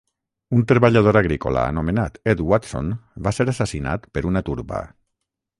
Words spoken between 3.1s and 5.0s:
va ser assassinat per una turba.